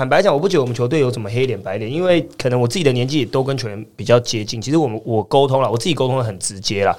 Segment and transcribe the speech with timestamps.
[0.00, 4.58] 坦白讲，我不觉得我们球队有什么黑脸白脸，因为可能我自己的年纪也都跟球员比较接近。
[4.58, 6.96] 其实我们我沟通了，我自己沟通的很直接啦。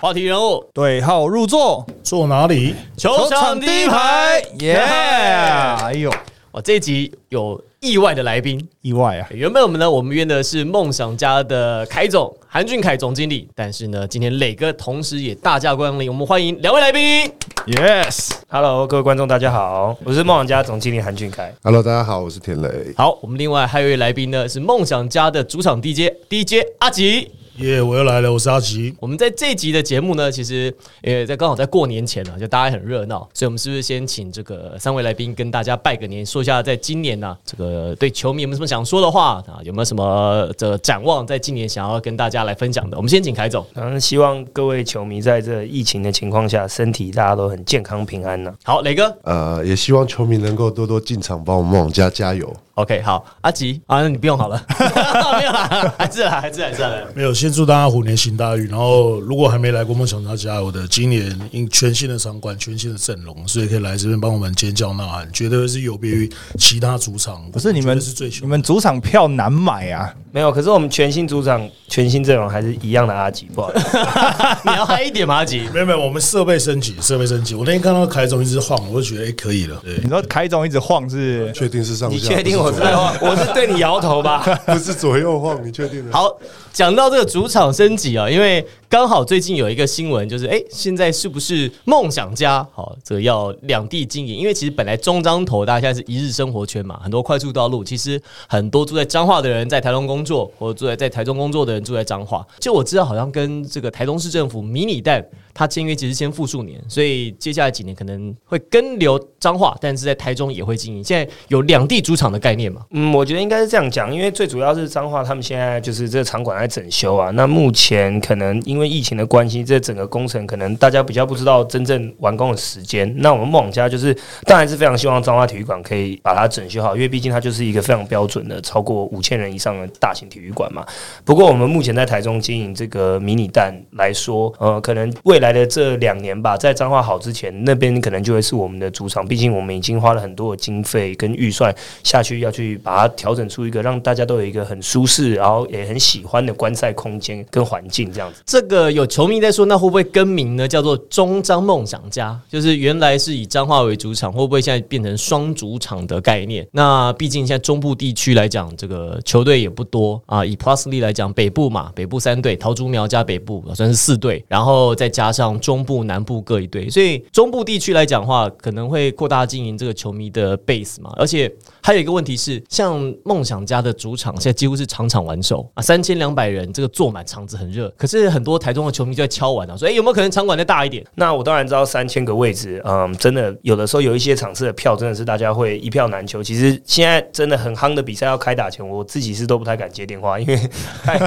[0.00, 2.76] 话题人物对号入座，坐哪里？
[2.96, 4.74] 球场第一排，耶！
[4.76, 6.08] 哎呦，
[6.52, 8.60] 哇，这一集有意外的来宾。
[8.80, 9.28] 意外啊！
[9.30, 17.30] 原本我们呢，我们约的是梦想家的凯总韩俊凯总经理，但是呢，今天磊哥同时也大驾光临，我们欢迎两位来宾。
[17.66, 21.54] Yes，Hello，各位观众，大家好，我是梦想家总经理韩俊凯。
[21.62, 22.68] Hello，大家好，我是田磊。
[22.96, 27.30] 好，我们另外还有一位来宾呢，是梦想家的主场 DJ DJ 阿吉。
[27.56, 28.94] 耶、我又来了，我是阿奇。
[28.98, 39.60] 我们在这集的节目呢，其实也在刚好在过年前呢，就大家很热闹，所以我们是不是先请这个三位来宾跟大家拜个年，说一下在今年呢、这个对球迷有没有什么想说的话啊？
[39.62, 42.96] 有没有什么这展望，在今年想要跟大家来分享的？
[42.96, 43.66] 我们先请凯总。
[43.74, 52.54] 然后希望各位球迷在这疫情的情况下，身体大家都很健康平安呢、好，磊哥呃，也希望球迷能够多多进场帮我们梦想家加油。
[52.82, 54.60] ，OK，好，阿吉啊，那你不用好了，
[55.38, 56.90] 没有啦，还是啦，还是还是啦。
[57.14, 58.66] 没有，先祝大家虎年行大运。
[58.68, 67.42] 然后，如果还没来过梦想家加油的，今年因全新的场馆、全新的阵容，所以可以来这边帮我们尖叫呐喊，绝对是有别于其他主场。
[67.50, 70.14] 不是你们是最你们主场票难买啊！
[70.32, 73.98] 没有，可是我们全新主场、全新阵容还是一样的阿吉，不好意思。
[74.64, 75.68] 你要嗨一点吗，阿吉？
[75.74, 77.54] 没有没有，我们设备升级，设备升级。
[77.54, 79.80] 我那天看到凯总一直晃，我就觉得哎、可以了。
[79.84, 82.16] 对 你，说凯总一直晃是确定是上下？
[82.16, 83.14] 你确定我是在晃？
[83.20, 84.38] 我是对你摇头吧？
[84.66, 85.58] 不是左右晃？
[85.66, 86.12] 你确定的？
[86.12, 86.32] 好，
[86.72, 94.36] 讲到这个主场升级啊，因为刚好最近有一个新闻，就是哎、诶现在是不是梦想家好这个要两地经营？
[94.36, 102.46] 因为其实本来中彰投大家现在是一日生活圈嘛，很多快速道路，其实很多住在彰化的人在台东工作，或者住在在台中工作的人住在彰化。
[102.58, 105.24] 就我知道，好像跟这个台东市政府迷你蛋。
[105.52, 111.02] 他签约其实先复数年，所以接下来几年可能会跟留彰化，但是在台中也会经营。
[111.04, 112.80] 现在有两地主场的概念嘛？
[112.92, 117.30] 嗯，我觉得应该是这样讲，因为最主要是彰化他们现在就是这个场馆来整修啊。
[117.30, 123.12] 那目前可能因为疫情的关系，这整个工程可能大家比较不知道真正完工的时间。
[123.18, 130.84] 那我们梦家就是当然是非常希望彰化体育馆可以把它整修好，因为毕竟它就是一个非常标准的超过五千人以上的大型体育馆嘛。
[131.24, 139.26] 不过我们目前在台中经营这个迷你蛋来说，呃，可能未来的这两年吧，在彰化好之前，那边可能就会是我们的主场。
[139.26, 148.42] 毕竟我们已经花了很多的经费跟预算下去，要去把它调整出一个让大家都有一个很舒适，然后也很喜欢的观赛空间跟环境这样子。
[148.46, 150.66] 这个有球迷在说，那会不会更名呢？
[150.66, 156.66] 叫做中彰梦想家，就是原来是以彰化为主场，会不会现在变成双主场的概念？
[156.72, 160.44] 那毕竟现在中部地区来讲，这个球队也不多啊。
[160.44, 171.12] 以 Plus League 来讲，北部嘛，北部三队，桃竹苗加北部算是四队，然后再加上中部、南部各一队，所以中部地区来讲的话，可能会扩大经营这个球迷的 base 嘛。
[171.16, 177.92] 而且还有一个问题是，像梦想家的主场现在几乎是场场完售啊，三千两百人，这个坐满场子很热。
[177.96, 186.42] 可是很多台中的球迷就在敲碗啊，说：“哎、有没有可能场馆再大一点那我当然知道三千个位置，嗯，真的有的时候有一些场次的票真的是大家会一票难求。
[186.42, 190.56] 其实现在真的很夯的比赛要开打前，我自己是都不太敢接电话，因为
[191.02, 191.18] 太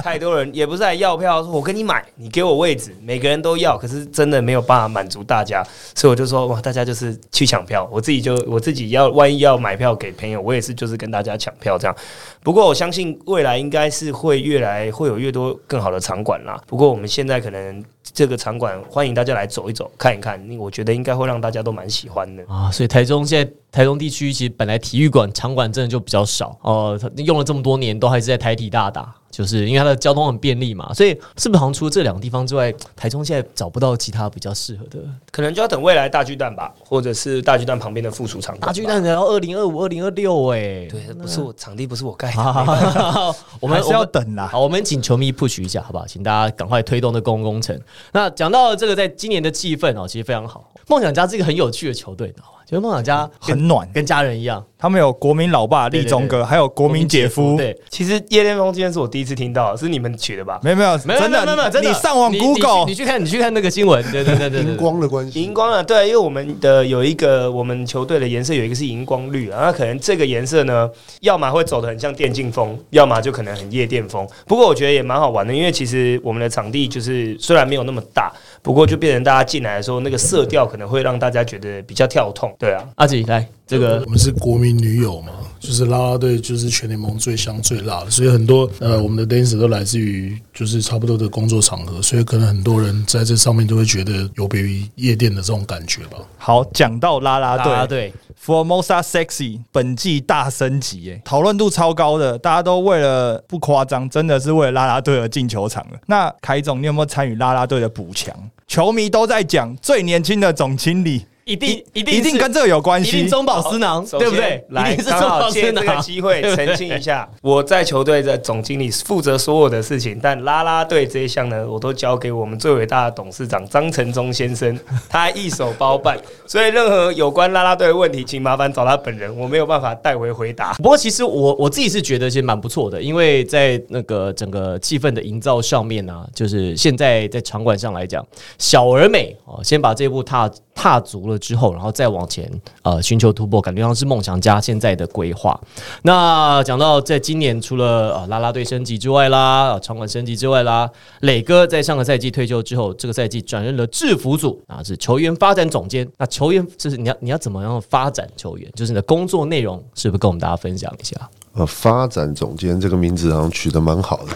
[0.00, 5.62] 太多人也不是来要票，说我跟你买，你给我位置，每个人都要，可是真的没有办法满足大家，
[5.94, 11.96] 所以我就说哇，大家就是去抢票，我自己就我自己要万一要买票给朋友，我也是就是跟大家抢票这样。
[12.42, 16.62] 不过我相信未来应该是会越来会有越多更好的场馆啦。
[16.66, 17.84] 不过我们现在可能
[18.16, 22.42] 这个场馆欢迎大家来走一走看一看，我觉得应该会让大家都蛮喜欢的。
[22.48, 22.70] 啊？
[22.72, 29.14] 所以台中现在台中地区其实本来体育馆场馆真的就比较少哦、它用了这么多年都还是在台体大打。
[29.28, 34.98] 就是因为它的交通很便利嘛，所以是不是好像除了这两个地方之外，台中现在找不到其他比较适合的
[35.30, 43.34] 可能就要等未来大巨蛋吧，或者是大巨蛋旁边的附属场馆大巨蛋，然后二零二五、二零二六哎，对，不是我场地不是我盖的。
[43.60, 44.48] 我们还是要等啦。
[44.50, 46.06] 好，我们请球迷 push 一下，好不好？
[46.06, 47.78] 请大家赶快推动这公共工程。
[48.12, 50.72] 那讲到这个，在今年的气氛哦，其实非常好。
[50.88, 52.52] 梦想家是一个很有趣的球队，你知道吗？
[52.66, 57.56] 就是梦想家很暖跟家人一样，他们有国民老爸立中哥，还有国民姐夫。
[57.56, 60.58] 对，其实夜恋风今天是我第一次听到，是你们取的吧？
[60.64, 64.76] 没有没有，没有真没有真的，你上网 Google，你去看你去看那个新闻，对对对对对荧。
[64.76, 70.90] 光的关系荧，光啊，对，因为我们的有一个我们球队的颜色有一个是荧光绿啊，那可能这个颜色呢，
[71.20, 74.26] 要么会走的很像电竞风，要么就可能很夜店风。
[74.44, 78.32] 不过我觉得也蛮好玩的，因为其实我们的场地就是虽然没有那么大，
[78.66, 82.52] 不过就变成大家进来的时候，那个色调可能会让大家觉得比较跳痛。
[82.58, 84.02] 对啊，阿吉来这个。
[84.04, 85.30] 我们是国民女友嘛，
[85.66, 96.18] 就是啦啦队就是全联盟最香最辣的，所以很多呃我们的 dancer 都来自于就是差不多的工作场合，所以可能很多人在这上面都会觉得有别于夜店的这种感觉吧。
[96.38, 105.98] 好，讲到啦啦啦队，啦队 Formosa Sexy 本季大升级，哎，讨论度超高的，大家都为了不夸张，真的是为了啦啦队而进球场了。
[106.06, 108.32] 那凯总，你有没有参与啦啦队的补强？
[108.68, 113.08] 球迷都在讲最年轻的总经理，一定一定一定跟这个有关系。
[113.18, 114.64] 一定中饱私囊，对不对？
[114.70, 116.02] 来，刚好借这个囊。
[116.02, 124.76] 机会澄清一下， 我在球队的总经理负责所有的事情，但啦啦队这一项呢，我都交给我们最伟大的董事长张承忠先生，
[125.08, 130.74] 他一手包办，所以任何有关啦啦队的问题，请麻烦找他本人，我没有办法代为回答。
[130.74, 138.24] 不过其实我我自己是觉得其实蛮不错的，因为在那个整个气氛的营造上面呢、就是现在在场馆上来讲，
[138.58, 142.50] 小而美哦，先把这步踏踏足了之后，然后再往前
[142.82, 145.58] 呃寻求突破，感觉像是梦想家现在的规划。
[146.02, 150.90] 那讲到在今年除了呃啦啦队升级之外啦，场馆升级之外啦，
[151.20, 156.08] 磊哥在上个赛季退休之后，这个赛季转任了制服组啊，是球员发展总监。
[156.18, 161.16] 那球员就是你要你要怎么样发展球员，就是你的工作内容，是不是跟我们大家分享一下？
[161.56, 164.32] 呃，发展总监这个名字好像取得蛮好的，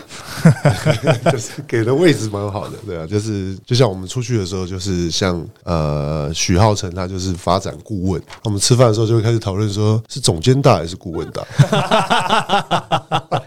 [1.30, 11.42] 就是给的位置蛮好的，对啊，就是就像我们出去的时候，就是像呃许浩成他就是发展顾问，我们吃饭的时候就会开始讨论说是总监大还是顾问大，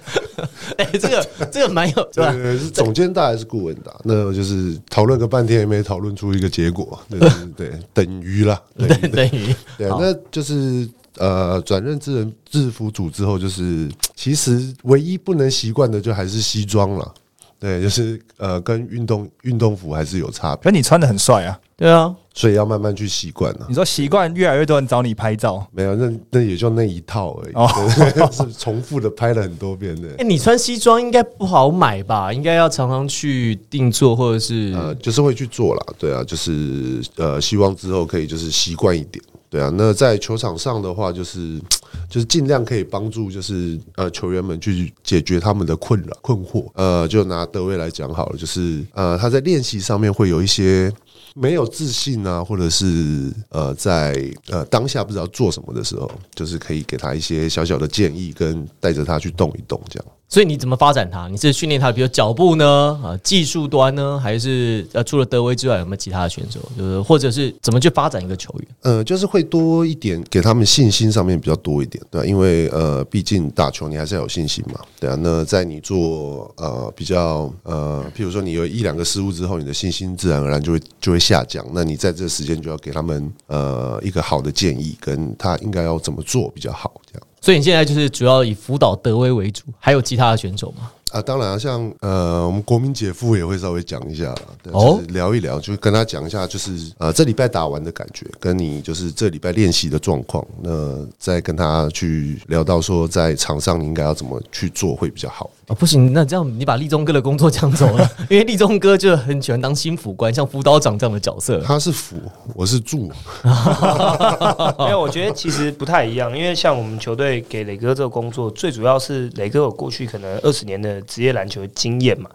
[0.77, 2.31] 哎、这个这个蛮有对吧？
[2.31, 3.91] 对，是总监大还是顾问大？
[4.03, 10.87] 那就是讨论个半天也没讨论出一个结果，对对对，等于啦，等于等于对，那就是
[11.17, 17.13] 呃，转任制人制服组之后，就是其实唯一不能习惯的就还是西装了。
[17.59, 21.57] 对，就是呃，跟运动运动服还是有差别，可你穿的很帅啊！
[21.77, 23.73] 对啊，所以要慢慢去习惯了你。
[23.73, 27.69] 说习惯越来越多人找你拍照，没有，那那也就那一套而已，哦
[28.33, 30.25] 是重复的拍了很多遍的哎、。
[30.25, 32.33] 你穿西装应该不好买吧？
[32.33, 39.71] 应该要常常去定做，或者是、呃，就是会去做啦，对啊，就是呃，希望之后可以就是习惯一点，对啊。
[39.77, 41.61] 那在球场上的话，就是
[42.09, 46.67] 就是尽量可以帮助就是呃球员们去解决他们的困扰困惑。
[46.73, 50.91] 呃，就拿德威来讲好了，就是呃他在练习上面会有一些。
[51.35, 60.05] 没有自信啊，或者是呃，在呃当下不知道做什么的时候，就是可以给他一些小小的建议，跟带着他去动一动，这样。
[60.29, 61.27] 所以你怎么发展它？
[61.27, 62.99] 你是训练它，比如脚步呢？
[63.03, 64.19] 啊，技术端呢？
[64.19, 66.59] 还是呃，除了德威之外，有没有其他的选手？
[66.75, 68.67] 就是或者是怎么去发展一个球员？
[68.81, 75.15] 呃，就是会多一点，给他们信心上面比较多一点，对吧、因为呃，毕竟打球你还是要有信心嘛，对啊。
[75.21, 81.63] 那在你做呃比较呃，譬如说你有一两个失误之后，你的信心自然而然就会就会下降。
[81.73, 87.27] 那你在这个时间就要给他们呃一个好的建议，跟他应该要怎么做比较好，这样。
[87.43, 90.89] 所以你现在就是主要以辅导德威为主，还有其他的选手吗？
[91.13, 94.33] 啊，当然啊，像呃，我们国民姐夫也会稍微讲一下，
[94.63, 105.51] 对，哦就是聊一聊，就跟他讲一下，就是呃，这礼拜打完的感觉，跟你就是这礼拜练习的状况，那再跟他去聊到说，在场上你应该要怎么去做会比较好。
[105.67, 111.61] 哦，不行，那这样你把立中哥的工作抢走了， 因为立中哥就很喜欢当心辅官，像辅导长这样的角色。
[111.61, 112.17] 他是辅，
[112.55, 113.09] 我是助，
[114.79, 122.29] 因为我觉得其实不太一样，因为像我们球队给磊哥这个工作，最主要是磊哥有过去可能二十年的职业篮球经验嘛。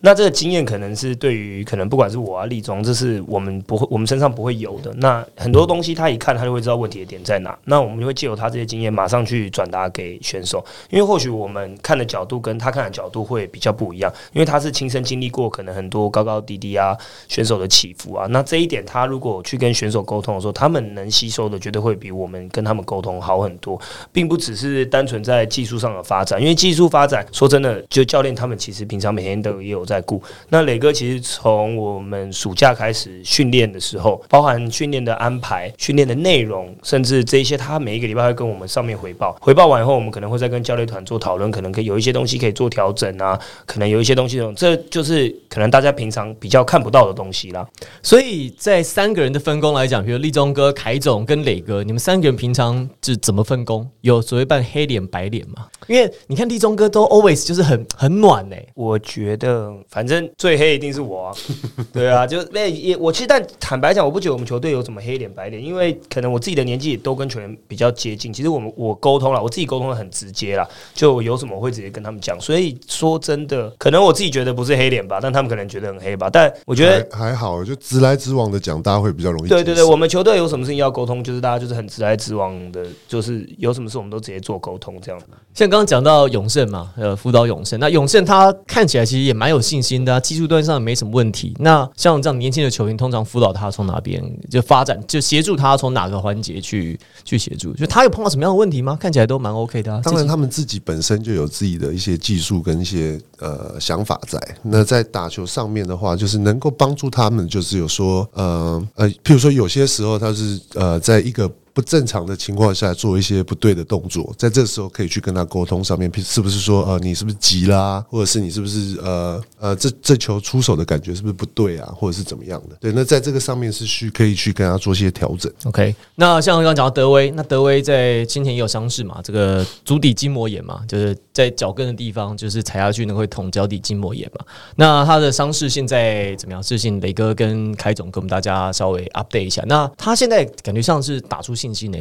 [0.00, 4.92] 那这个经验可能是对于可能不管是我啊立中，这是我们不会我们身上不会有的。
[4.94, 7.56] 那很多东西他一看他就会知道问题的点在哪。
[7.64, 16.96] 那我们就会借由他这些经验，马上去转达给选手，因为或许我们看的角度跟他看的角度会比较不一样，因为他是亲身经历过可能很多高高低低啊
[17.28, 18.26] 选手的起伏啊。
[18.30, 23.80] 那这一点他如果去跟选手沟通的时候，他们能吸收的绝对会比我们跟他们沟通好很多，
[24.12, 30.22] 并不只是单纯在技术上的发展，因为技术发展说真的，就教练他们其实平常每天都也有在顾。
[30.50, 39.36] 那磊哥其实从我们暑假开始训练的时候，包含训练的安排、训练的内容，甚至这一些，他每一个礼拜会跟我们上面回报。
[39.40, 47.66] 回报完以后，我们可能会再跟教练团做讨论，可能可以有一些东西可以做调整啊，可能有一些东西，这就是可能大家平常比较看不到的东西啦。
[48.02, 53.88] 所以在三个人的分工来讲，比如立中哥、凯总跟磊哥，你们三个人平常是怎么分工？
[54.02, 55.66] 有所谓扮黑脸白脸吗？
[55.88, 61.34] 因为你看立中哥都 always 就是很很暖哎、我觉得反正最黑一定是我啊，
[61.92, 68.32] 对啊，就那也我其实但坦白讲，我不觉得我们球队有什么黑脸白脸，因为可能我自己的年纪也都跟球员比较接近。
[68.32, 72.40] 其实我们我沟通了，我自己沟通的很直接啦，就有什么我会直接跟他们讲。
[72.40, 76.28] 所以说真的，可能我自己觉得不是黑脸吧，但他们可能觉得很黑吧。
[76.30, 79.48] 但我觉得还还好，就直来直往的讲，大家会比较容易。
[79.48, 85.20] 对对对，我们球队有什么事情要沟通，就是大家就是很直来直往的，就是有什么事我们都直接做沟通这样。
[85.54, 91.54] 像刚刚讲到永胜嘛，呃，辅导永胜，那永胜他看起来其实也蛮有信心的，技术端上没什么问题。
[91.60, 97.72] 那像这样年轻的球员，通常辅导他从哪边就发展，就协助他从哪个环节去去协助？
[97.74, 98.98] 就他有碰到什么样的问题吗？
[99.00, 100.00] 看起来都蛮 OK 的。
[100.02, 104.40] 当然，他们自己本身就有自己的一些技术跟一些呃想法在。
[104.64, 111.48] 那在打球上面的话，就是能够帮助他们，就是有说呃呃，譬如说有些时候他是呃在一个。
[111.72, 122.76] 不正常的情况下做一些不对的动作，在这时候可以去跟他沟通，上面是不是说呃你是不是急啦，或者是你是不是呃呃这这球出手的感觉是不是不对啊，或者是怎么样的？
[122.80, 125.52] 对，那在这个上面是需可以去跟他做一些调整。
[125.64, 134.44] OK，那像刚刚讲到德威，那德威在今天也有伤势嘛，这个足底筋膜炎嘛，就是在脚跟的地方，就是踩下去呢会捅脚底筋膜炎嘛。
[134.74, 136.60] 那他的伤势现在怎么样？
[136.60, 139.62] 是请雷哥跟凯总跟我们大家稍微 update 一下。
[139.66, 141.54] 那他现在感觉像是打出。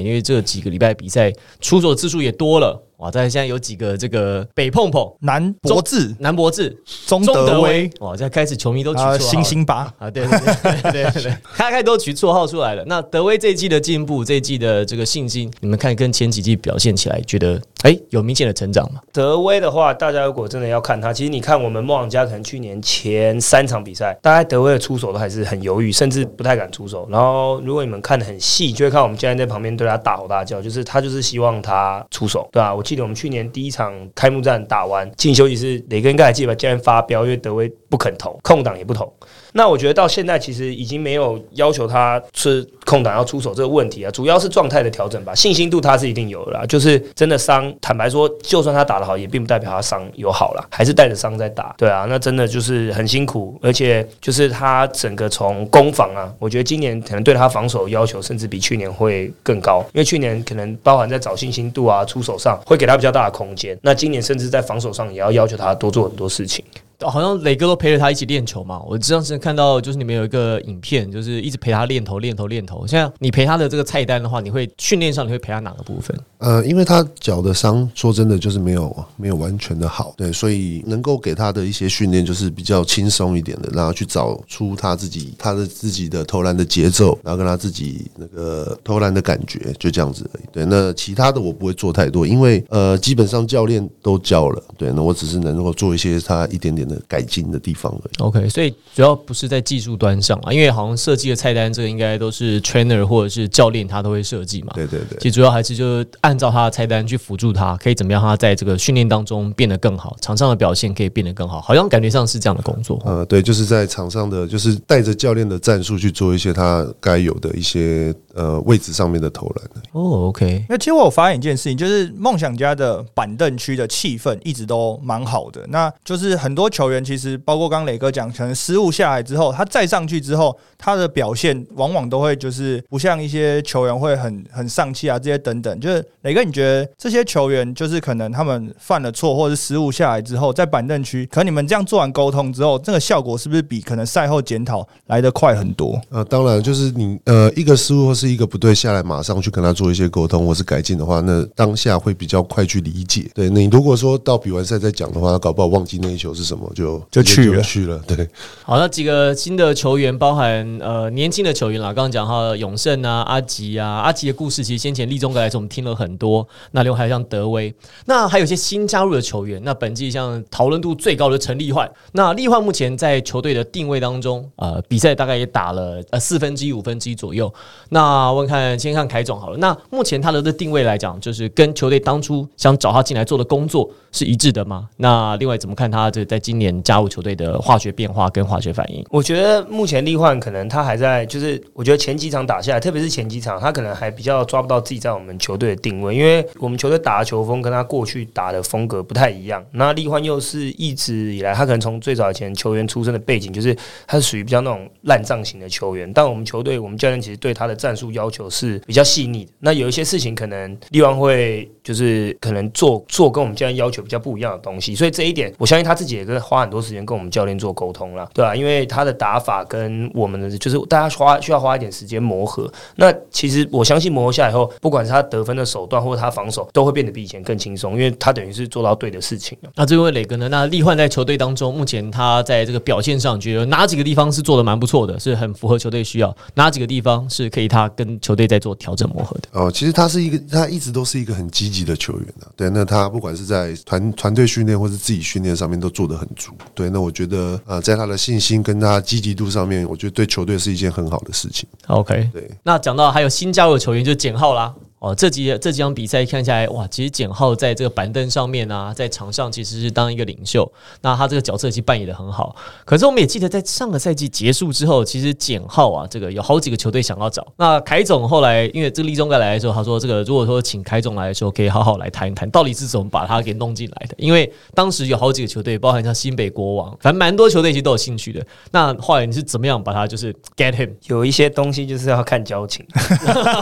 [0.04, 2.89] 因为这几个礼拜比赛出手次数也多了。
[3.00, 6.76] 哇，在现在有几个这个北碰碰、南博智、南博智、
[7.08, 12.84] 中德威，哇，现在开始球迷都取绰号，星星八啊，对对对对， 开开都取绰号出来了。
[12.88, 19.00] 那德威这一季的进步，这一季的这个信心，你们看跟前几季表现起来，觉得哎有明显的成长吗？
[19.14, 27.08] 德威的话，大家如果真的要看他，其实你看我们梦想家可能去年前三场比赛，大概德威的出手都还是很犹豫，甚至不太敢出手。
[27.10, 32.76] 然后如果你们看的很细，就会看我们教练在旁边对他大吼大叫，就是他就是希望他出手，对吧？
[32.76, 33.70] 我记得我们去年第一。
[33.70, 36.56] 场开幕战打完进休息室，雷根应该还记得吧？
[36.56, 39.14] 竟然发飙，因为德威不肯投，空档也不投。
[39.54, 45.34] 那我觉得到现在其实已经没有要求他是空档要出手这个问题啊，主要是状态的调整吧。
[45.34, 51.74] 信心度他是一定有的啦，就是真的伤，坦白说，就算他打得好，也并不代表他伤有好了，还是带着伤在打。
[51.78, 66.64] 对啊，那真的就是很辛苦，而且就是他整个从攻防啊，我觉得今年可能对他防守要求甚至比去年会更高，因为去年可能包含在找信心度啊、出手上会给他比较大的空间，那今年甚至在防守上也要要求他多做很多事情。
[67.08, 68.82] 好像磊哥都陪着他一起练球嘛。
[68.86, 72.86] 我这段时间看到，就是你们有一个影片，就是一直陪他练头、练头、练头。
[72.86, 76.18] 现在你陪他的这个菜单的话，你会训练上你会陪他哪个部分？
[76.40, 90.44] 呃，因为他脚的伤，说真的就是没有没有完全的好，对，所以能够给他的一些训练就是比较轻松一点的，然后去找出他自己他的自己的投篮的节奏，然后跟他自己那个投篮的感觉，就这样子而已。
[90.52, 96.89] 对，那其他的我不会做太多，因为呃，基本上教练都教了，对，那我只是能够做一些他一点点。
[96.90, 98.24] 的改进的地方而已。
[98.24, 104.74] OK，所以主要不是在技术端上啊，因为好像设计的菜单，这个应该都是 trainer 或者是教练他都会设计嘛。
[104.74, 113.00] 对对对，其实主要还是就是按照他的菜单去辅助他，可以怎么样他在这个训练当中变得更好，场上的表现可以变得更好，好像感觉上是这样的工作。
[113.06, 119.84] 呃，对，就是在场上的，就是带着教练的战术去做一些他该有的一些呃位置上面的投篮。
[119.92, 120.66] 哦，OK。
[120.70, 126.70] 那其实我有发现一件事情，就是梦想家的板凳区的气氛一直都蛮好的，那就是很多。
[126.70, 135.80] 球员其实包括刚磊哥讲，可能失误下来之后，他再上去之后，他的表现往往都会就是不像一些球员会很很丧气啊，这些等等。
[135.80, 146.00] 就是磊哥，你觉得这些球员就是可能他们犯了错或者失误下来之后，在板凳区，可能你们这样做完沟通之后，这个效果是不是比可能赛后检讨来得快很多？
[146.10, 153.30] 呃，当然，就是你呃一个失误或是一个不对下来，马上去跟他做一些沟通或是改进的话，那当下会比较快去理解。
[153.34, 156.70] 对你如果说到比完赛再讲的话，他搞不好忘记那一球是什么。
[156.76, 158.28] 就就去了去了， 对。
[158.64, 166.48] 好，那几个新的球员，包含呃年轻的球员啦，刚刚讲哈永胜啊、阿吉啊、阿吉的故事，其实先前立中格来说我们听了很多。
[166.72, 167.74] 那另外还有像德威，
[168.06, 169.62] 那还有一些新加入的球员。
[169.64, 177.52] 那本季像讨论度最高的陈立焕，那立焕目前在球队的定位当中，呃，比赛大概也打了呃四分之一、五分之一左右。
[177.90, 184.90] 那啊问看先看凯总好了，那目前他的的定位来讲，就是跟球队当初想找他进来做的工作是一致的吗？
[184.98, 199.64] 那另外怎么看他这在今年加入球队的化学变化跟化学反应，我觉得目前立焕可能他还在，就是我觉得前几场打下来，特别是前几场，他可能还比较抓不到自己在我们球队的定位，因为我们球队打的球风跟他过去打的风格不太一样。
[199.74, 203.76] 那立焕又是一直以来，他可能从最早以前球员出身的背景，就是
[204.08, 206.12] 他是属于比较那种烂账型的球员。
[206.12, 209.52] 但我们球队，我们教练其实对他的战要求是比较细腻的。
[209.60, 222.72] 那有一些事情可能立焕会就是可能做做跟我们教练要求比较不一样的东西，所以这一点我相信他自己也跟花很多时间跟我们教练做沟通了，对吧、因为他的打法跟我们的就是大家花需要花一点时间磨合。
[222.98, 229.72] 那其实我相信磨合下来以后，不管是他得分的手段或者他防守，都会变得比以前更轻松，因为他等于是做到对的事情了。
[229.76, 230.48] 那这位磊哥呢？
[230.50, 236.36] 那力焕在球队当中，目前他在这个表现上，觉得哪几个地方是做的蛮不错的，是很符合球队需要？
[236.54, 239.48] 哪几个地方是可以他跟球队在做调整磨合的？
[239.54, 242.48] 哦，其实他是一个，他一直都是一个很积极的球员啊。
[242.56, 246.52] 对，那他不管是在团团队训练或是自己训练上面都做得很足。
[246.74, 251.68] 对，那我觉得呃，在他的信心跟他积极度上面，我觉得对球队是一件很好的事情。
[251.88, 254.74] OK，对，那讲到还有新加入的球员，就是简浩啦。
[255.00, 260.70] 哦，这几这几场比赛看下来，哇，其实简浩在这个板凳上面啊，在场上其实是当一个领袖，
[261.02, 262.56] 那他这个角色其实扮演的很好。
[262.84, 267.48] 可是我们也记得，在上个赛季结束之后，其实简浩啊，这个有好几个球队想要找。
[267.56, 274.16] 那凯总后来因为这个立中哥来的时候，他说这个如果说请凯总来的时候，可以好好来谈一谈，到底是怎么把他给弄进来的。
[274.18, 278.46] 因为当时有好几个球队，包含像新北国王，反正蛮多球队其实都有兴趣的。
[278.72, 280.90] 那后来你是怎么样把他就是 get him？
[281.06, 282.86] 有一些东西就是要看交情，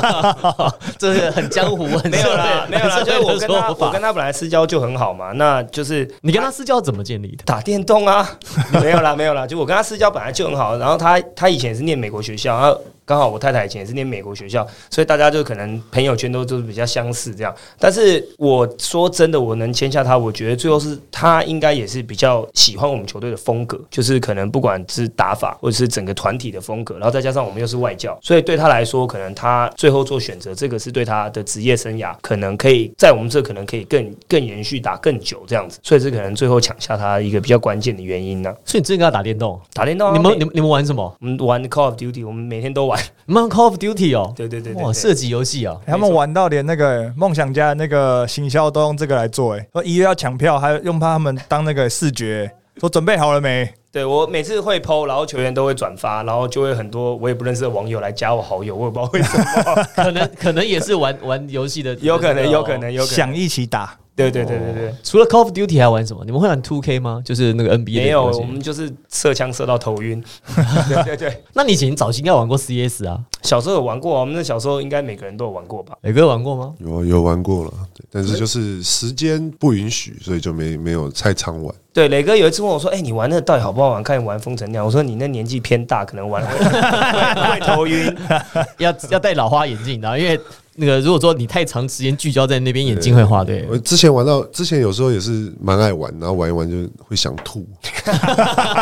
[0.98, 7.44] 这是很江湖，很没有啦，没有啦，就是我跟他，我跟他本来私交就很好嘛，那就是你跟他私交怎么建立的？
[7.46, 8.28] 打电动啊，
[8.82, 17.56] 没有啦，没有啦，就我跟他私交本来就很好，然后他他以前是念美国学校，然后刚好我太太以前也是念美国学校，所以大家就可能朋友圈都都是比较相似这样。
[17.80, 39.58] 但是我说真的，我能签下他，我觉得最后是他应该也是比较喜欢我们球队的风格，就是可能不管是打法或者是整个团体的风格，然后再加上我们又是外教，所以对他来说，可能他最后做选择，这个是对他的职业生涯可能可以在我们这可能可以更更延续打更久这样子，所以这可能最后抢下他一个比较关键的原因呢、所以你真的跟他打电动？
[39.72, 41.16] 打电动啊、你们你们你们玩什么？
[41.22, 42.97] 我们玩 Call of Duty，我们每天都玩。
[43.28, 44.34] Call of Duty 哦？
[44.36, 45.78] 对对对对哇，射击游戏啊！
[45.86, 52.50] 他们玩到连那个梦想家的那个行销都用这个来做，哎，说一月要抢票，还用他们当那个视觉，
[52.80, 53.70] 说准备好了没？
[53.92, 62.78] 对我每次会 PO，然后球员都会转发，然后就会很多我也不认识的网友来加我好友，我也不知道为什么， 可能可能也是玩玩游戏的，有可能有可哦。
[62.78, 63.16] 能有可能。
[63.16, 66.26] 想一起打，对对对对对，除了 Call of Duty 还玩什么？
[66.26, 67.22] 你们会玩 Two K 吗？
[67.24, 70.22] 就是那个 NBA 的没有，我们就是射枪射到头晕。
[70.90, 73.20] 对对对，那你以前早期应该玩过 CS 啊？
[73.44, 75.96] 小时候有玩过啊，我们那小时候应该每个人都有玩过吧？
[76.02, 76.74] 磊哥有玩过吗？
[76.80, 81.74] 有有玩过了，对，但是就是时间不允许，所以就没没有太常玩。
[81.94, 84.04] 对，磊哥有一次问我说：“哎、你玩那个到底好不好玩？
[84.04, 88.16] 看你玩风尘那样。”我说：“你那年纪偏大，可能玩会会会头晕。
[88.78, 90.40] 要要戴老花眼镜的啊，因为
[90.80, 93.44] 那个如果说你太长时间聚焦在那边，眼睛会花。
[93.44, 97.68] 对，我之前玩到之前有时候也是蛮爱玩，然后玩一玩就会想吐，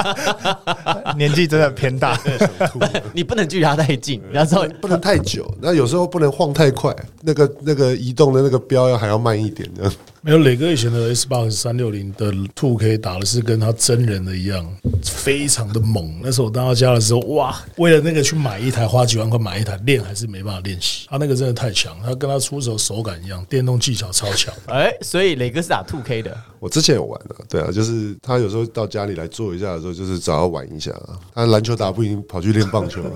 [1.15, 2.17] 年纪真的偏大。
[2.17, 2.79] 想吐，
[3.13, 9.89] 你不能距离他太近，你要知道不能太久，那有时候不能晃太快，那个那个移动的那个标要还要慢一点的。
[10.21, 14.65] 没有磊哥以前的 Xbox 三六零的 Two K 打的是跟他真人的一样，
[15.03, 16.19] 非常的猛。
[16.23, 21.05] 那时候我到他家的时候，哇，为了那个去买一台，花几万块买一台，练还是没办法练习。
[21.07, 24.53] 他那个真的太强，他跟他出手手感一样，电动技巧超强。
[24.67, 26.35] 哎，所以磊哥是打 Two K 的。
[26.59, 30.91] 我之前有玩的，对啊，就是他有时候到家里来坐一下的时候，就是找他玩一下。
[31.33, 33.11] 他篮球打不赢，跑去练棒球了。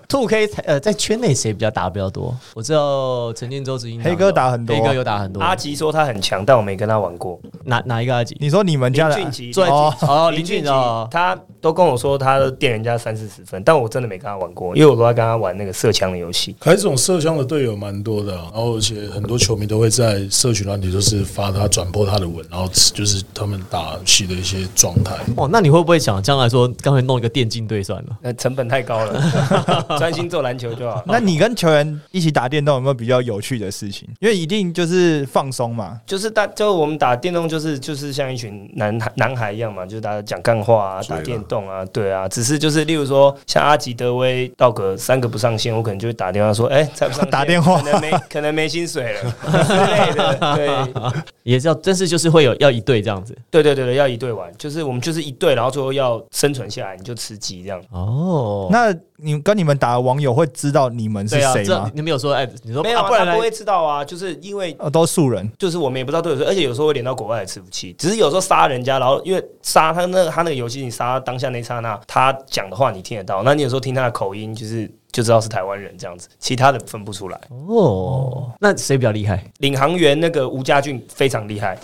[0.08, 2.36] Two K 呃，在圈内谁比较打得比较多？
[2.54, 5.40] 我知道陈建州执行长黑哥打很多黑哥有打很多。
[5.40, 7.40] 阿吉说他很强，但我没跟他玩过。
[7.64, 8.36] 哪哪一个阿吉？
[8.38, 10.70] 你说你们家的林俊杰，哦哦，林林俊杰
[11.10, 16.54] 他都跟我说他都电人家三四十分，但我真的没跟他玩过，因为我都在跟他玩那个射枪的游戏。
[16.60, 25.16] 凯总麝香的队友蛮多的啊、然后而且很多球迷都会在社群软体就是发他转播他的文，然后就是他们打戏的一些状态。
[25.38, 28.18] 哦，那你会不会想将来说，干脆弄一个电竞队算了？
[28.20, 31.02] 那成本太高了， 专心做篮球就好。
[31.06, 34.06] 那你跟球员一起打电动有没有比较有趣的事情？
[34.20, 35.98] 因为一定就是放松嘛。
[36.06, 42.28] 就是大，就我们打电动，就是就是像一群男孩男孩一样嘛，就是大家讲干话啊，打电动啊，对啊。
[42.28, 49.20] 只是就是，例如说像阿吉德威道格三个不上线，我可能就会打电话说，哎、再不上打电话可能没可能没薪水了
[49.64, 50.56] 之类的。
[50.56, 53.36] 对也是要，但是就是会有要一对这样子。
[53.50, 57.80] 对对对对，要一对玩，就是我们就是一对，然后最后要生存下来，你就吃鸡这样。
[57.90, 61.64] 哦，那你跟你们打的网友会知道你们是谁吗？
[61.64, 65.50] 这你们有说哎，你说没有、啊，啊不然不会知道啊，就是因为呃，都素人。
[65.58, 77.40] 就是我们也不知道对手，而且有时候会连到国外的伺服器，只是有时候杀人家，然后因为杀他那个他那个游戏，你杀当下那一刹那，他讲的话你听得到，那你有时候听他的口音，就是就知道是台湾人这样子，其他的分不出来。
[77.68, 79.42] 哦，那谁比较厉害？
[79.58, 81.76] 领航员那个吴家俊非常厉害，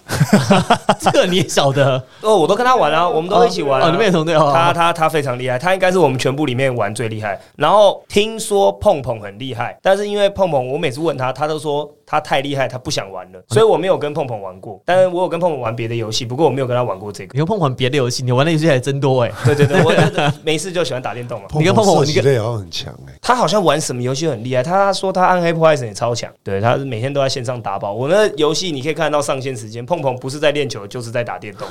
[1.00, 4.50] 这个你也晓得哦，我都跟他玩啊，我们都一起玩、啊哦，你们也同队哦。
[4.54, 7.40] 他他他非常厉害，他应该是我们全部里面玩最厉害。
[7.56, 14.80] 然后听说碰碰很厉害，但是因为碰碰，我每次问他，他都说他太厉害，他不想玩了，所以我没有跟碰碰玩过。
[14.84, 17.32] 但是我有跟碰碰玩别的游戏，不过我没有跟他玩过这个。
[17.32, 19.32] 你跟碰碰别的游戏，你玩的游戏还真多哎。
[19.44, 21.48] 对对对，我真的没事就喜欢打电动嘛。
[21.58, 27.92] 你跟碰碰你跟射击类好像很强哎，他好像玩什么游戏很厉害，他说他暗黑破坏神也超强，对，他是每天都在线上打宝。
[27.92, 31.66] 我那游戏你可以看到上线时间，碰碰不是在练球，就是在打电动。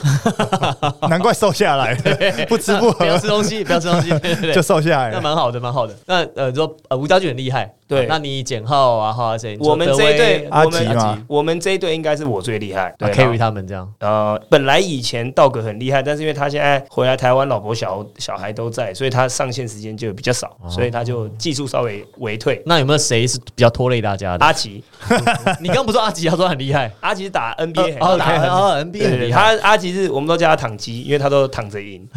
[1.10, 1.96] 难怪瘦下来，
[2.50, 4.10] 不吃不不要吃东西，不要吃东西，
[4.54, 5.16] 就瘦下来了。
[5.16, 5.96] 那蛮好的，蛮好的。
[6.06, 9.56] 那呃，你说呃，吴家俊很厉害，对那你简浩啊，哈谁？
[9.60, 13.88] 我们这一队，阿我们吉嘛我们这一队应该是我最厉害，对啊 carry 他们这样。
[14.00, 22.62] 呃，本来以前道格很厉害，但是因为他现在回来台湾，老婆小小孩都在，所以他上线时间就比较少，哦所以他就技术稍微微退。
[22.66, 24.46] 那有没有谁是比较拖累大家的？
[24.46, 24.84] 阿奇，
[25.62, 28.32] 你刚刚不说阿奇，他说很厉害， 阿奇打 NBA 很哦，打
[28.84, 32.08] NBA 对对，很厉害，他阿奇是我们都叫他躺机，因为他都躺着赢。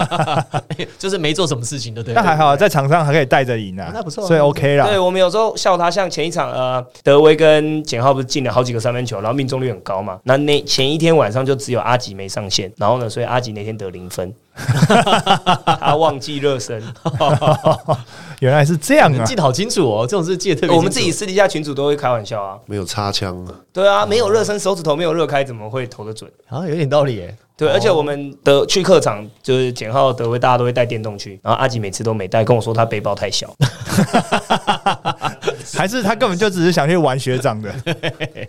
[0.98, 2.12] 就是没做什么事情的，对。
[2.14, 10.18] 那还好，在场上还可以带着赢啊，那不错啊所以 OK 对，我们有时候笑他，像前一场呃，德威跟简浩不是进了好几个三分球，然后命中率很高嘛。
[10.24, 16.82] 那那前一天晚上就只有阿吉没上线，然后呢，所以阿吉那天得零分， 他忘记热身。
[18.40, 19.34] 原来是这样啊记！
[19.34, 20.76] 得好清楚哦，这种事记得特别清楚。
[20.78, 26.30] 我们自己私底下群主都会开玩笑啊，没有插枪啊，对啊，没有热身，手指头没有热开，怎么会投得准？
[26.48, 27.36] 好像有点道理耶。
[27.60, 33.54] 对，而且我们的去客场就是简浩、德威，大家都会带电动去，然后阿吉每次都没带，跟我说他背包太小。
[35.74, 37.70] 还是他根本就只是想去玩学长的，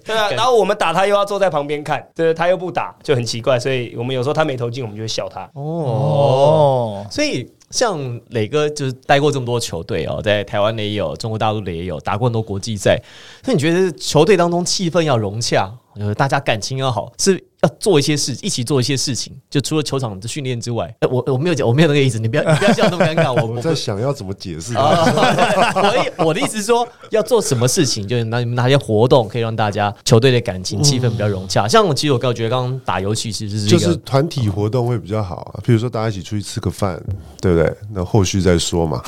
[0.05, 5.41] 对啊，然后我们打他又要坐在旁边看，对，他又不打，就很奇怪，所以我们有时候他没投进，我们就会笑他。
[5.53, 13.01] 哦，哦，所以像磊哥就是待过这么多球队哦，在台湾的也有，中国大陆的也有，打过很多国际赛。
[13.45, 19.33] 那你觉得球队当中气氛要融洽，就是大家感情要好，是要做一些事，一起做一些事情？
[19.49, 24.73] 就除了球场的训练之外，呃我我没有讲，我没有那个意思，你不要你不要笑得那么尴尬，我在想要怎么解释。
[24.75, 25.05] 啊，
[25.75, 31.67] 我的我的意思是说，要做什么事情，就是哪哪些活动可以让大家球队的感情气氛比较融洽。
[31.67, 37.01] 像我其实我刚觉得刚刚打游戏其实是一就个是团体活动会比较好啊，比如说大家一起出去吃个饭，
[37.41, 37.60] 对不对？
[37.93, 39.01] 那后续再说嘛。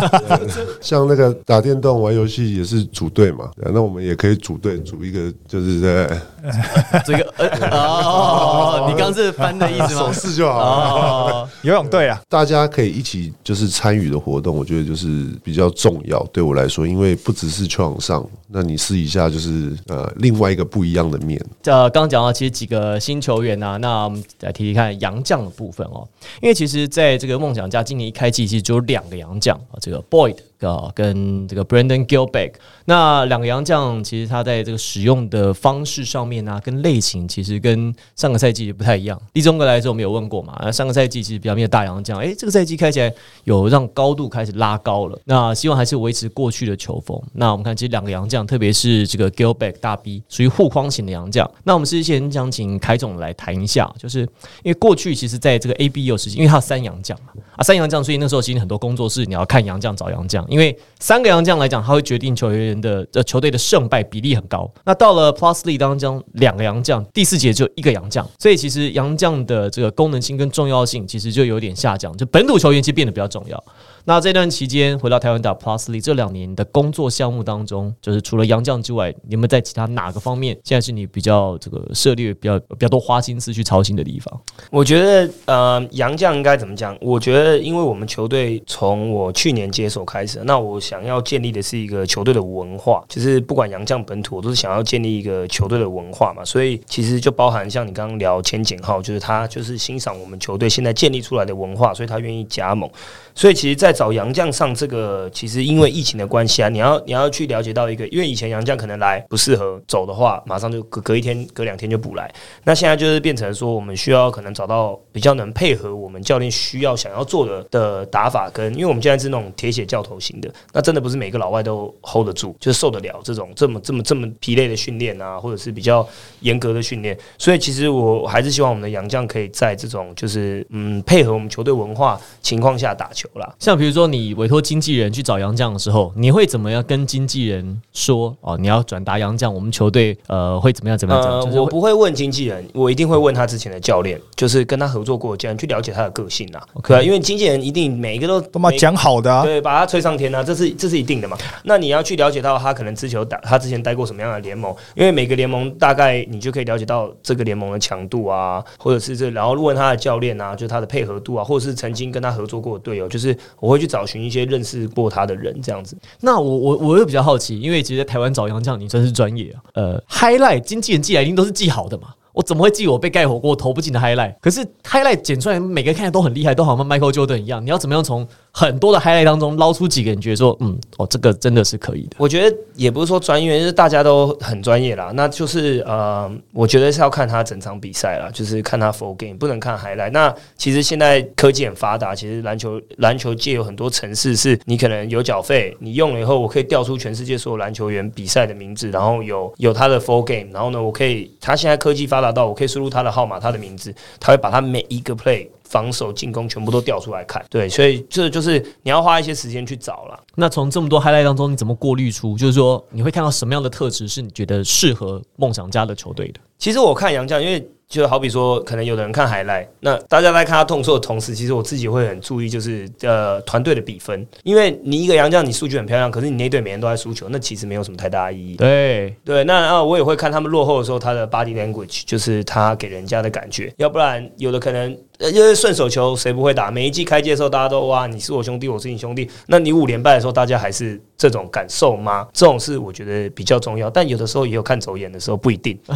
[0.80, 6.20] 像那个打电动、玩游戏也是组队嘛，那我们也可以组队组一个，就是在
[7.04, 10.12] 这个呃哦， 你刚刚是翻的意思吗手？
[10.12, 10.58] 势就好。
[10.58, 16.22] 哦，游泳队啊，大家可以一起就是参与的活动，我觉得就是比较重要。
[16.32, 21.40] 对我来说，因为不只是球场上，那你试一下就是呃另外一个不一样的面。
[21.64, 26.06] 呃，刚刚讲到其实几个新球员啊，那我们来提提看杨将的部分哦。
[26.40, 32.54] 因为其实在这个梦想家今年一开季其实只有两个洋将啊，这个 Boyd 啊跟这个 Brandon Gilbeck。
[32.84, 39.20] 那两个洋将其实他在这个使用的方式上面啊，跟类型其实跟上个赛季不太一样。
[39.32, 43.12] 立中哥来的时候我们有问过嘛，那上个赛季其实比较面大洋将，诶，这个赛季开起来
[43.44, 45.18] 有让高度开始拉高了。
[45.24, 47.20] 那希望还是维持过去的球风。
[47.32, 51.50] 那我们看其实两个洋将，特别是这个 Gilbeck 大 B 属于护框型的洋将。
[51.64, 54.20] 那我们是先想请凯总来谈一下，就是
[54.62, 64.70] 因为过去其实在这个 A B 有时间，因为他有三洋将嘛，啊三洋将，所以那时候其实很多工作室你要看洋将找洋将，因为三个洋将来讲，它会决定球员的呃球队的胜败比例很高。
[64.84, 73.64] 那到了 Plus League 当中，两个洋将，第四节就一个洋将，所以其实洋将的这个功能性跟重要性其实就有点下降，就本土球员其实变得比较重要。
[74.08, 84.40] 那这段期间回到台湾打 Plusly 这两年的工作项目当中，就是除了杨将之外，你们在其他哪个方面现在是你比较这个涉猎比较比较多花心思去操心的地方？
[84.70, 86.96] 我觉得呃，杨将应该怎么讲？
[87.00, 96.44] 我觉得，因为我们球队从我去年接手开始，那我想要建立的是一个球队的文化，就是不管杨将本土，我都是想要建立一个球队的文化嘛。
[96.44, 102.88] 所以其实就包含像你刚刚聊千简浩，就是他就是欣赏我们球队现在建立出来的文化，所以他愿意加盟。
[103.34, 112.30] 所以其实，在找杨将上这个，其实因为疫情的关系啊，你要你要去了解到一个，因为以前杨将可能来不适合走的话，马上就隔隔一天、隔两天就补来。
[112.64, 126.06] 那现在就是变成说，我们需要可能找到比较能配合我们教练需要想要做的的打法跟，因为我们现在是那种铁血教头型的，那真的不是每个老外都 hold 得住，就是受得了这种这么这么这么疲累的训练啊，或者是比较
[126.40, 127.16] 严格的训练。
[127.38, 133.54] 所以其实我还是希望我们的杨将可以在这种就是嗯配合我们球队文化情况下打球啦。
[133.58, 138.36] 像比如说你委托经纪人去找杨绛的时候，你会怎么样跟经纪人说？
[138.40, 141.22] 哦，你要转达杨绛，我们球队呃会怎么样怎么样？
[141.22, 141.50] 怎么呃样？
[141.50, 146.62] 就是我不会问经纪人，我一定会问他之前的教练，就是跟他合作过的教练，去了解他的个性啊。
[146.74, 151.36] OK 对啊，因为经纪人一定每一个都都嘛每讲好的啊，对，把他吹上天啊，这是这是一定的嘛。
[151.64, 165.96] 那你要去了解到他可能之前打，他之前待过什么样的联盟，因为每个联盟大概你就可以了解到这个联盟的强度啊，或者是这，然后问他的教练啊，就是他的配合度啊，或者是曾经跟他合作过的队友，就是我会会去找寻一些认识过他的人这样子。
[166.20, 169.62] 那我我我又比较好奇，因为其实在台湾找杨绛，你真是专业啊。
[169.74, 172.08] 呃，highlight 经纪人寄来一定都是寄好的嘛。
[172.32, 174.34] 我怎么会记我被盖火锅投不进的 highlight？
[174.42, 177.64] 可是 highlight 剪出来，每个看起来都很厉害，都好像 Michael Jordan 一样。
[177.64, 182.16] 你要怎么样从很多的 highlight 当中捞出几个人觉得说，嗯，哦，这个真的是可以的。
[182.16, 185.12] 我觉得也不是说专业，就是大家都很专业啦。
[185.12, 190.10] 那就是呃，我觉得是要看他整场比赛啦，就是看他 full game，不能看 highlight。
[190.10, 205.46] 那其实现在科技很发达，其实篮球篮球界有很多城市是你可能有缴费，你用了以后，我可以调出全世界所有篮球员比赛的名字，然后有有他的 full game，然后呢，我可以他现在科技发达到我可以输入他的号码、他的名字，他会把他每一个 play。
[205.68, 210.18] 防守、进攻全部都调出来看，对，所以这就是你要花一些时间去找了。
[210.34, 216.40] 那从这么多 highlight 当中，你怎么过滤出，就是说你会看到什么样的特质是你觉得适合梦想家的球队的？
[216.58, 228.56] 其实我看杨绛，因为就好比说，可能有的人看海赖，那大家在看他动作的同时，其实我自己会很注意，就是呃团队的比分，因为你一个杨绛，你数据很漂亮，可是你那队每天都在输球，那其实没有什么太大的意义。
[228.56, 234.96] 对对，那啊，我也会看他们落后的时候，他的 body language，就是他给人家的感觉，要不然有的可能。
[235.18, 236.70] 呃，因为顺手球谁不会打？
[236.70, 239.30] 每一季开季的时候，大家都哇，你是我兄弟，我是你兄弟。
[239.46, 242.26] 那你五连败的时候，大家还是这种感受吗？
[242.32, 243.88] 这种是我觉得比较重要。
[243.88, 245.78] 但有的时候也有看走眼的时候，不一定。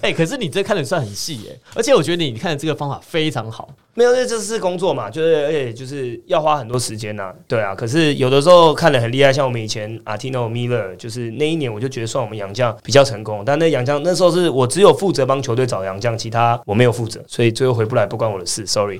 [0.00, 3.68] 哎，可是你这看的算很细哎，而且我觉得你看的这个方法非常好。
[3.94, 7.74] 没有，这这是工作嘛，就是而且就是要花很多时间呐，对啊。
[7.74, 13.42] 可是有的时候看的很厉害，像我们以前阿 Tino Miller，就是那一年我就觉得算我们杨将比较成功。
[13.44, 18.98] 但那杨将那时候是我只有负责帮球队找杨将，其他我没有负责，所以最后回不来不关我的事，sorry。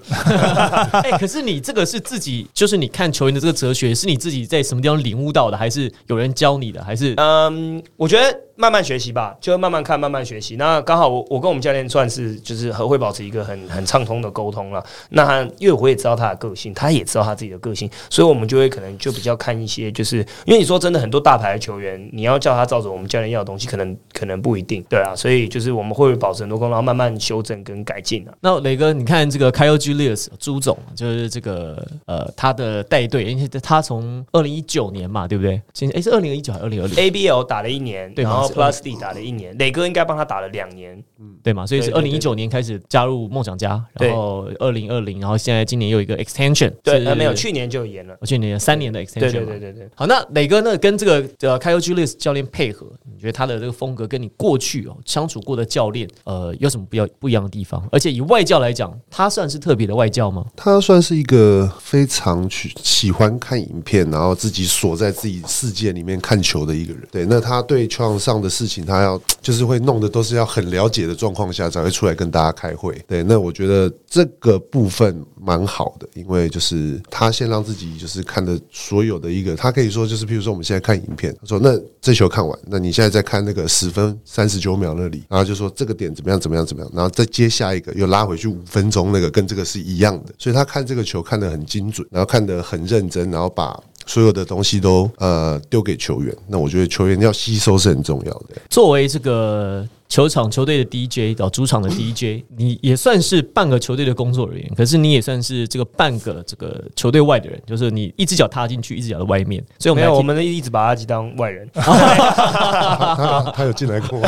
[1.02, 6.85] 哎，可是你这个是自己，就是你看球员的这个哲学，是你自己在什么地方领悟到的，还是有人教你的？
[6.85, 8.40] 还是嗯，我觉得。
[8.57, 10.57] 慢慢学习吧，就慢慢看，慢慢学习。
[10.57, 14.85] 那刚好我我跟我们教练算是就是和会保持一个很很畅通的沟通了。
[15.11, 25.15] 那因为我也知道他的个性，他也知道他自己的个性，所以我们就会可能就比较看一些，就是因为你说真的很多大牌的球员，你要叫他照着我们教练要的东西，可能可能不一定，对啊。
[25.17, 28.35] 所以就是我们会保持很多沟通，慢慢修正跟改进啊。
[28.41, 35.61] 那雷哥，你看这个 Kyle Julius 朱总，就是这个呃他的带队，因为他从二零一九年嘛，对不对？
[35.73, 41.66] 现在哎是二零一九还是二零二零？ABL 打了一年，对，然后 Plus D 打了一年，磊哥应该帮他打了两年，嗯，对嘛？
[41.66, 49.88] 所以是二零一九年开始加入梦想家，然后二零二零，然后现在今年又一个 extension，对，没有，去年就延了，去年三年的 extension，对对对对对。
[49.94, 50.76] 好，那磊哥呢？
[50.78, 57.87] 跟这个呃 Kyle Julius 教练配合，你觉得他的这个风格跟你过去哦相处过的教练呃有什么不要不一样的地方？
[57.92, 60.44] 而且以外教来讲，他算是特别的外教吗？
[60.57, 67.02] 他算是一个非常去喜欢看影片，然后自己锁在自己世界里面看球的一个人。
[67.11, 72.95] 对，那他对球场上样的事情，他要就是会弄的都是要很了解的状况下才会出来跟大家开会。
[73.07, 93.79] 对，那我觉得这个部分蛮好的，因为就是他先让自己就是看的所有的一个，他可以说就是，譬如说我们现在看影片，他说那这球看完，那你现在在看那个十分三十九秒那里，然后就说这个点怎么样怎么样怎么样，然后再接下一个又拉回去五分钟那个跟这个是一样的，所以他看这个球看得很精准，然后看得很认真，然后把。
[94.07, 98.57] 所有的东西都呃丢给球员，那我觉得球员要吸收是很重要的。
[98.69, 109.65] 作为这个球场球队的 DJ，到主场的 DJ， 你也算是半个球队的工作人员，可是你也算是这个半个这个球队外的人，就是你一只脚踏进去，一只脚在外面。
[109.79, 111.69] 所以没有，我们一直把阿吉当外人。
[111.75, 114.21] 他他有进来过。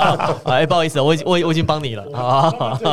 [0.44, 2.04] 哎，不好意思，我已我我已经帮你了。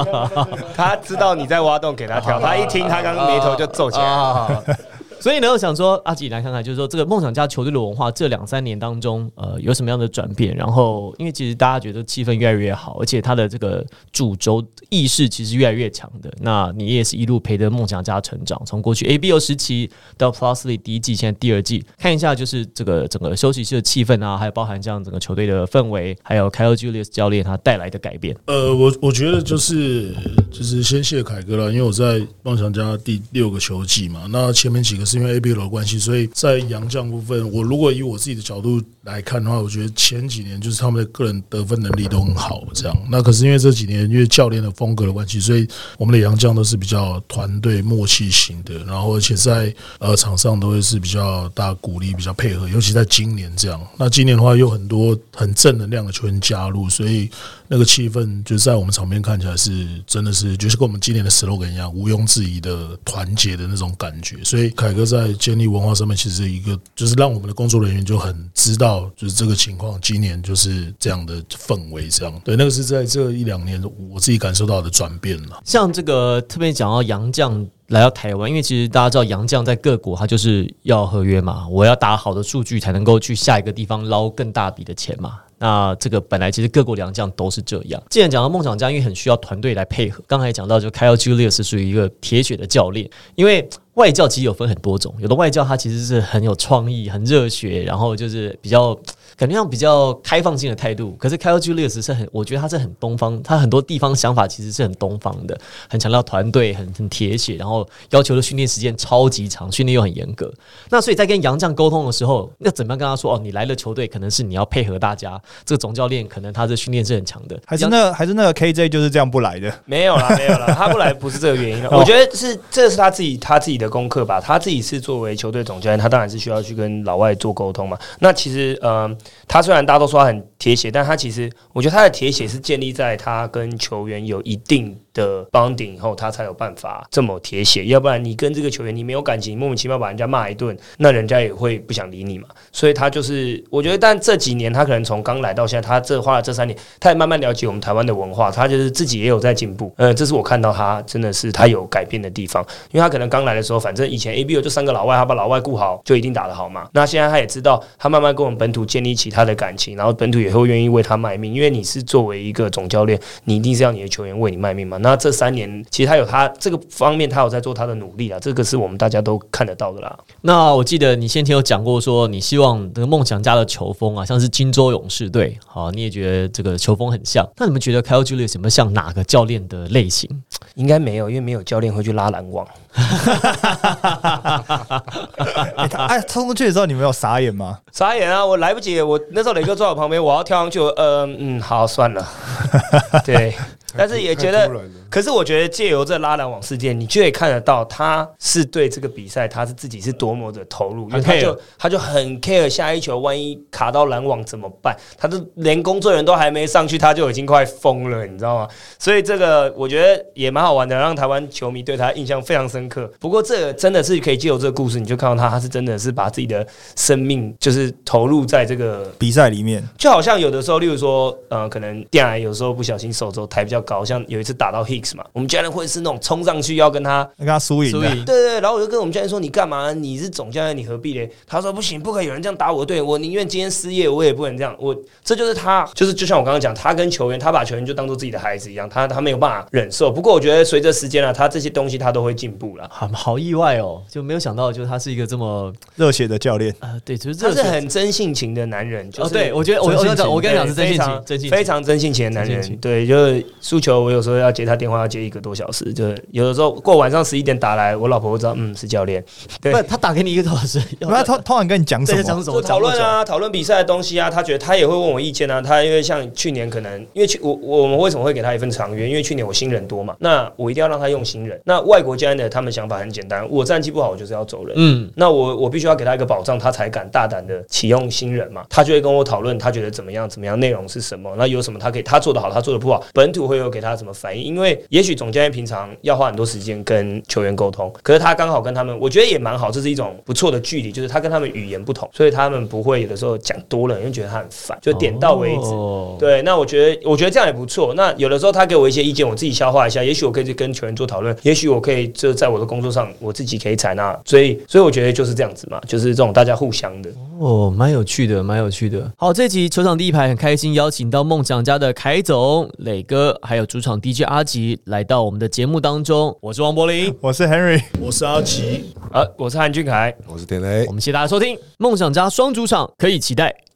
[0.76, 4.78] 他知道你在挖洞给他跳，他一听，他刚刚眉头就皱起来。
[5.20, 10.56] 所以呢，我想说，阿吉来看看，就是说这个梦想家球队的文化这两三年当中，呃，有什么样的转变？
[10.56, 16.32] 然后，因为其实大家觉得气氛越来越好，而且他的这个主轴意识其实越来越强的。
[16.42, 28.34] 那你也是一路陪着梦想家成长，从过去 ABO 时期到 Plusly 第一季，现在第二季，看一下就是这个整个休息室的气氛啊，还有包含这样整个球队的氛围，还有 Kyle Julius 教练他带来的改变。
[28.46, 30.16] 呃，我我觉得就是
[30.50, 35.09] 就是先谢凯哥了，因为我在梦想家第六个球季嘛，那前面几个。
[35.10, 42.96] 是因为 ABL 关系，所以在杨将部分，我如果以我自己的角度来看的话，我觉得前几年就是他们的个人得分能力都很好，这样。
[43.10, 45.68] 那可是因为这几年因为教练的风格的关系，所以
[45.98, 53.82] 我们的杨将都是比较团队默契型的，然后而且在呃场上都会是比较大鼓励、比较配合，尤其在今年这样。
[53.98, 57.28] 那今年的话，有很多很正能量的球员加入，所以
[57.72, 64.44] 那个气氛，就是在我们场面看起来是真的是，就是跟我们今年的 slogan 一样，毋庸置疑的团结的那种感觉。
[64.44, 73.80] 所以凯哥在建立文化上面，其实一个就是让我们的工作人员就很知道，就是这个情况，今年就是这样的氛围，这样对，那个是在这一两年
[74.10, 75.62] 我自己感受到的转变了。
[75.64, 85.38] 像这个特别讲到杨绛来到台湾，因为其实大家知道杨绛在各国他就是要合约嘛，我要打好的数据才能够去下一个地方捞更大笔的钱嘛。
[85.60, 88.02] 那这个本来其实各国良将都是这样。
[88.10, 90.24] 既然讲到梦想家，因为很需要团队来配合。
[90.26, 99.00] 刚才讲到，就 Kyle Julius 是属于一个铁血的教练，因为外教其实有分很多种，有的外教他其实是很有创意、很热血，然后就是比较。
[99.40, 105.58] 感觉上比较开放性的态度，可是 Kyle Julius 是很，我觉得他是很东方，他很多地方想法其实是很东方的，
[105.90, 110.54] 很强调团队，很很铁血，然后要求的训练时间超级长，训练又很严格。
[110.90, 113.36] 那所以在跟杨绛沟通的时候，要怎么样跟他说？
[113.36, 119.74] 哦，你来了球队，可能是你要配合大家，这个总教练可能他的训练是很强的，还是那还是那个 KJ 就是这样不来的？
[119.86, 121.86] 没有啦，没有啦，他不来不是这个原因。
[121.96, 127.98] 我觉得是这是他自己他自己的功课吧，他自己是作为球队总教练，他当然是需要去跟老外做沟通嘛。
[128.20, 129.10] 那其实呃，
[129.48, 130.10] 他虽然大家都。
[130.10, 134.98] 说他很铁血，但他其实，我觉得他的铁血是建立在他跟球员有一定。
[135.20, 137.86] 的帮顶以后，他才有办法这么铁血。
[137.88, 142.48] 要不然，你跟这个球员你没有感情，莫名其妙把人家骂一顿，那人家也会不想理你嘛。
[142.72, 149.92] 所以他就是，我觉得，但这几年他可能从刚来到现在，他这花了这三年，他也慢慢了解我们台湾的文化，他就是自己也有在进步。
[149.98, 156.88] 呃，这是我看到他真的是他有改变的地方，因为他可能刚来的时候，反正以前 A B O 就三个老外，他把老外顾好就一定打得好嘛。
[156.94, 164.98] 那现在他也知道，他慢慢跟我们本土建立起他的感情，然后本土也会愿意为他卖命，因为你是作为一个总教练，你一定是要你的球员为你卖命嘛。
[164.98, 165.70] 那这三年。
[165.90, 170.18] 其实他有他这个方面，他有在做他的努力啊，这个是我们大家都看得到的啦。
[170.42, 177.48] 那我记得你先前有讲过，说你希望这个梦想家的球风啊，像是金州勇士队，好，你也觉得这个球风很像。
[177.58, 180.30] 那你们觉得 Kyle Julius 有没有像哪个教练的类型？
[180.76, 182.66] 应该没有，因为没有教练会去拉篮网。
[186.08, 187.80] 哎，冲过去的时候你没有傻眼吗？
[187.92, 188.46] 傻眼啊！
[188.46, 192.26] 我来不及，我那时候磊哥坐我旁边，我要跳上去，呃嗯，好算了，
[193.26, 193.54] 对。
[193.98, 194.70] 但是也觉得，
[195.10, 204.96] 可是我觉得借由这拉篮网事件，你就可以看得到他是对这个比赛，他是自己是多么的投入，因为他就他就很 care 下一球，万一卡到篮网怎么办？
[205.18, 208.68] 他都连工作人员都还没上去，他就已经快疯了，你知道吗？
[209.00, 213.12] 所以这个我觉得也蛮好玩的，让台湾球迷对他印象非常深刻。
[213.20, 223.79] 不过这个真的是可以借由这个故事，你就看到他，他是真的是把自己的生命就是投入在这个比赛里面，就好像有的时候，例如说，呃，可能电矮有时候不小心手肘抬比较。
[223.82, 229.94] 搞像有一次打到 Hicks 嘛，我们教练会是那种冲上去要跟他跟他输赢，对对，然后我就跟我们教练说：“你干嘛？
[229.94, 240.12] 你是总教练，你何必嘞？”他说：“不行，不可以有人这样打我队，我宁愿今天失业，我也不能这样。”我这就是他，就是就像我刚刚讲，他跟球员，他把球员就当做自己的孩子一样，他他没有办法忍受。
[240.12, 242.88] 不过我觉得随着时间啊，他这些东西他都会进步了。
[242.92, 246.94] 好好意外哦，就没有想到，就是他是一个这么热血的教练啊。
[247.06, 249.10] 对，就是他是很真性情的男人。
[249.18, 252.78] 哦，对我觉得我我讲我跟你讲是真性情，真性非常真性情的男人。
[252.78, 254.50] 对，就是输球，我有时候要。
[254.52, 259.24] 接他电话要接一个多小时，就是有的时候过晚上十一点打来，我老婆会知道，嗯，是教练。
[259.62, 262.44] 对，他打给你一个多小时，他通通常跟你讲什么？
[262.44, 264.28] 就讨论啊，讨论比赛的东西啊。
[264.28, 265.62] 他觉得他也会问我意见啊。
[265.62, 269.08] 他因为像去年可能因为去我我们为什么会给他一份长约？
[269.08, 271.62] 因为去年我新人多嘛，那我一定要让他用新人。
[271.64, 274.74] 那外国教练的他们想法很简单，我战绩不好，我就是要走人。
[274.78, 278.66] 嗯，那我我必须要给他一个保障，他才敢大胆的启用新人嘛。
[278.68, 281.32] 他就会跟我讨论，他觉得怎么样怎么样，内容是什么？
[281.38, 284.44] 那有什么他可以他做的好，他做的不好，本土会有给他什么反应？
[284.44, 285.20] 因为也许。
[285.20, 295.70] 总教练平常要花很多时间跟球员沟通，可是他刚好跟他们，我觉得也蛮好，这是一种不错的距离，就是他跟他们语言不同，所以他们不会有的时候讲多了，因为觉得他很烦，就点到为止。
[296.18, 297.94] 对，那我觉得我觉得这样也不错。
[297.96, 304.18] 那有的时候他给我一些意见，我自己消化一下，也许我可以去跟球员做讨论，也许我可以就在我的工作上我自己可以采纳。
[304.24, 307.10] 所以，所以我觉得就是这样子嘛，就是这种大家互相的。
[307.40, 309.12] 哦，蛮有趣的，蛮有趣的。
[309.18, 315.04] 好，这集球场第一排很开心，邀请到梦想家的凯总、磊哥，还有主场 DJ 阿吉来。
[315.04, 323.56] 到我们的节目当中，我是王柏林，我是 Henry，我是阿奇，呃，我是韩俊凯，我是田雷，我们谢谢大家收听《梦想家双主场》，可以期待